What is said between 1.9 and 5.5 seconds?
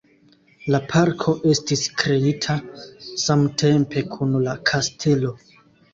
kreita samtempe kun la kastelo.